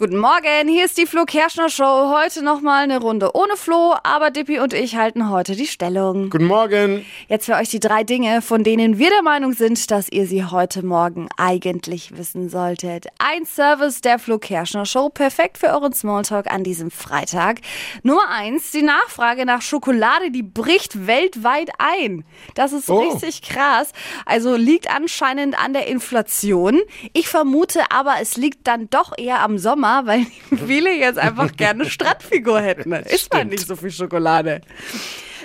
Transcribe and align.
Guten 0.00 0.18
Morgen, 0.18 0.68
hier 0.68 0.84
ist 0.84 0.96
die 0.96 1.06
Flo 1.06 1.24
Kerschner 1.24 1.68
Show. 1.68 2.14
Heute 2.16 2.44
nochmal 2.44 2.84
eine 2.84 3.00
Runde 3.00 3.32
ohne 3.34 3.56
Flo, 3.56 3.96
aber 4.04 4.30
Dippi 4.30 4.60
und 4.60 4.72
ich 4.72 4.94
halten 4.94 5.28
heute 5.28 5.56
die 5.56 5.66
Stellung. 5.66 6.30
Guten 6.30 6.44
Morgen. 6.44 7.04
Jetzt 7.26 7.46
für 7.46 7.56
euch 7.56 7.68
die 7.70 7.80
drei 7.80 8.04
Dinge, 8.04 8.40
von 8.40 8.62
denen 8.62 8.98
wir 8.98 9.10
der 9.10 9.22
Meinung 9.22 9.54
sind, 9.54 9.90
dass 9.90 10.08
ihr 10.08 10.28
sie 10.28 10.44
heute 10.44 10.86
Morgen 10.86 11.28
eigentlich 11.36 12.16
wissen 12.16 12.48
solltet. 12.48 13.08
Ein 13.18 13.44
Service 13.44 14.00
der 14.00 14.20
Flo 14.20 14.38
Kerschner 14.38 14.86
Show, 14.86 15.08
perfekt 15.08 15.58
für 15.58 15.66
euren 15.66 15.92
Smalltalk 15.92 16.46
an 16.48 16.62
diesem 16.62 16.92
Freitag. 16.92 17.58
Nummer 18.04 18.28
eins, 18.28 18.70
die 18.70 18.82
Nachfrage 18.82 19.46
nach 19.46 19.62
Schokolade, 19.62 20.30
die 20.30 20.44
bricht 20.44 21.08
weltweit 21.08 21.70
ein. 21.78 22.24
Das 22.54 22.72
ist 22.72 22.88
Oh. 22.88 23.00
richtig 23.00 23.42
krass. 23.42 23.90
Also 24.26 24.54
liegt 24.54 24.94
anscheinend 24.94 25.58
an 25.60 25.72
der 25.72 25.88
Inflation. 25.88 26.78
Ich 27.14 27.26
vermute 27.26 27.90
aber, 27.90 28.14
es 28.22 28.36
liegt 28.36 28.68
dann 28.68 28.88
doch 28.90 29.12
eher 29.18 29.40
am 29.40 29.58
Sommer, 29.58 29.87
weil 30.04 30.26
viele 30.66 30.94
jetzt 30.94 31.18
einfach 31.18 31.56
gerne 31.56 31.84
Strandfigur 31.90 32.60
hätten. 32.60 32.92
Ist 32.92 33.32
man 33.32 33.48
nicht 33.48 33.66
so 33.66 33.76
viel 33.76 33.90
Schokolade. 33.90 34.60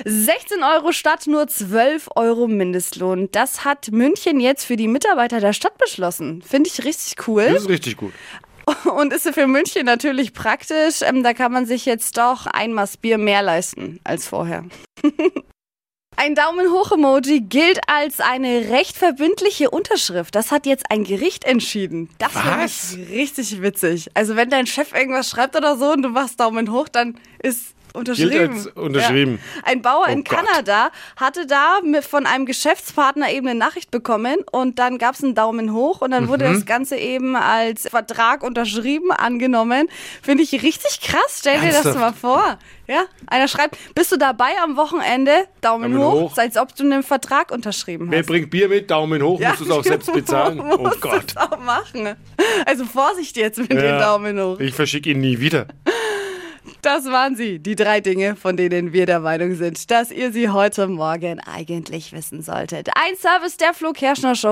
16 0.06 0.64
Euro 0.64 0.92
statt 0.92 1.28
nur 1.28 1.48
12 1.48 2.10
Euro 2.16 2.48
Mindestlohn. 2.48 3.30
Das 3.32 3.64
hat 3.64 3.92
München 3.92 4.40
jetzt 4.40 4.66
für 4.66 4.76
die 4.76 4.88
Mitarbeiter 4.88 5.40
der 5.40 5.54
Stadt 5.54 5.78
beschlossen. 5.78 6.42
Finde 6.42 6.70
ich 6.70 6.84
richtig 6.84 7.16
Das 7.16 7.28
cool. 7.28 7.42
ist 7.44 7.70
richtig 7.70 7.98
gut. 7.98 8.14
Und 8.96 9.14
ist 9.14 9.30
für 9.34 9.48
München 9.48 9.86
natürlich 9.86 10.34
praktisch. 10.34 11.02
Ähm, 11.02 11.24
da 11.24 11.34
kann 11.34 11.52
man 11.52 11.66
sich 11.66 11.86
jetzt 11.86 12.18
doch 12.18 12.48
ein 12.48 12.74
Maß 12.74 12.98
Bier 12.98 13.18
mehr 13.18 13.42
leisten 13.42 14.00
als 14.04 14.28
vorher. 14.28 14.66
Ein 16.16 16.36
Daumen 16.36 16.72
hoch 16.72 16.92
Emoji 16.92 17.42
gilt 17.42 17.80
als 17.88 18.20
eine 18.20 18.70
recht 18.70 18.96
verbindliche 18.96 19.70
Unterschrift. 19.70 20.36
Das 20.36 20.52
hat 20.52 20.66
jetzt 20.66 20.86
ein 20.90 21.04
Gericht 21.04 21.44
entschieden. 21.44 22.10
Das 22.18 22.32
finde 22.32 22.66
ich 22.66 23.10
richtig 23.20 23.62
witzig. 23.62 24.10
Also 24.14 24.36
wenn 24.36 24.50
dein 24.50 24.68
Chef 24.68 24.94
irgendwas 24.94 25.30
schreibt 25.30 25.56
oder 25.56 25.78
so 25.78 25.92
und 25.92 26.04
du 26.04 26.10
machst 26.10 26.40
Daumen 26.40 26.72
hoch, 26.72 26.88
dann 26.88 27.18
ist 27.42 27.74
unterschrieben. 27.94 28.68
unterschrieben. 28.76 29.40
Ja. 29.58 29.62
Ein 29.72 29.82
Bauer 29.82 30.06
Oh 30.08 30.12
in 30.12 30.24
Gott. 30.24 30.40
Kanada 30.40 30.90
hatte 31.16 31.46
da 31.46 31.80
von 32.02 32.26
einem 32.26 32.46
Geschäftspartner 32.46 33.32
eben 33.32 33.48
eine 33.48 33.60
Nachricht 33.60 33.92
bekommen 33.92 34.38
und 34.52 34.80
dann 34.80 34.98
gab 34.98 35.16
es 35.16 35.24
einen 35.24 35.36
Daumen 35.36 35.74
hoch 35.74 36.02
und 36.02 36.12
dann 36.12 36.24
Mhm. 36.26 36.28
wurde 36.30 36.46
das 36.52 36.66
Ganze 36.66 36.96
eben 36.98 37.36
als 37.36 37.88
Vertrag 37.88 38.44
unterschrieben 38.44 39.12
angenommen. 39.12 39.88
Finde 40.22 40.44
ich 40.44 40.52
richtig 40.54 41.02
krass. 41.02 41.38
Stell 41.40 41.60
dir 41.60 41.68
das 41.68 41.86
Ernsthaft? 41.86 42.00
mal 42.00 42.14
vor. 42.14 42.60
Ja, 42.86 43.04
einer 43.28 43.48
schreibt, 43.48 43.78
bist 43.96 44.12
du 44.12 44.18
dabei 44.18 44.50
am 44.62 44.76
Wochenende? 44.76 45.32
Daumen, 45.62 45.94
Daumen 45.94 45.98
hoch, 46.06 46.32
hoch. 46.32 46.38
als 46.38 46.58
ob 46.58 46.76
du 46.76 46.84
einen 46.84 47.02
Vertrag 47.04 47.50
unterschrieben 47.52 48.08
Wer 48.12 48.20
hast. 48.20 48.26
bringt 48.28 48.50
Bier 48.50 48.68
mit? 48.68 48.92
Daumen 48.92 49.22
hoch, 49.22 49.40
musst 49.40 49.60
du 49.62 49.64
es 49.66 49.72
auch 49.72 49.84
selbst 49.84 50.12
bezahlen. 50.14 50.60
Oh 50.60 50.90
Gott. 51.00 51.24
es 51.30 51.38
auch 51.38 51.58
machen. 51.60 52.16
Also 52.66 52.84
Vorsicht 52.84 53.38
jetzt 53.38 53.58
mit 53.58 53.72
Ja. 53.72 53.82
den 53.82 54.00
Daumen 54.00 54.42
hoch. 54.42 54.60
Ich 54.60 54.74
verschicke 54.74 55.12
ihn 55.12 55.22
nie 55.22 55.40
wieder. 55.40 55.68
Das 56.84 57.06
waren 57.06 57.38
sie, 57.38 57.60
die 57.60 57.78
drei 57.78 58.02
Dinge, 58.02 58.36
von 58.36 58.58
denen 58.58 58.92
wir 58.92 59.06
der 59.06 59.22
Meinung 59.22 59.56
sind, 59.56 59.90
dass 59.90 60.12
ihr 60.12 60.34
sie 60.34 60.50
heute 60.50 60.88
Morgen 60.88 61.40
eigentlich 61.40 62.12
wissen 62.12 62.42
solltet. 62.42 62.90
Ein 62.94 63.16
Service 63.16 63.56
der 63.56 63.74
Flo 63.74 63.94
Kerschner 63.94 64.36
Show. 64.36 64.52